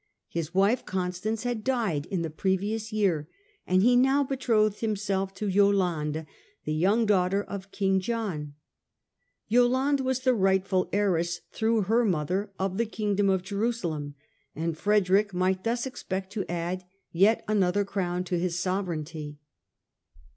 [0.29, 3.29] His wife, Constance, had died in the previous year,
[3.67, 6.25] and he now betrothed himself to Yolande,
[6.65, 8.55] the young daughter of John.
[9.47, 14.15] Yolande was the rightful heiress, through her mother, of the Kingdom of Jerusalem,
[14.55, 19.37] and Frederick might thus expect to add yet another crown to his sovereignty.